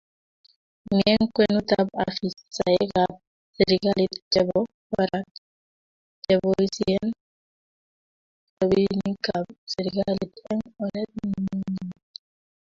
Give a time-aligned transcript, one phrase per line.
[0.95, 3.11] mi eng' kwenutab afisaekab
[3.57, 4.59] serikali chebo
[4.91, 5.27] barak
[6.25, 7.07] cheboisien
[8.57, 11.93] robinikab serikali eng' oret nemonyolu.